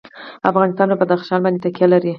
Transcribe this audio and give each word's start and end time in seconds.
افغانستان 0.49 0.87
په 0.91 0.99
بدخشان 1.01 1.39
باندې 1.43 1.59
تکیه 1.65 1.87
لري. 1.93 2.09